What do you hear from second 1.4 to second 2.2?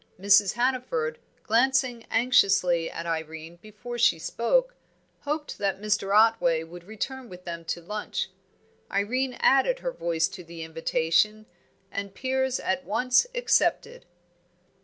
glancing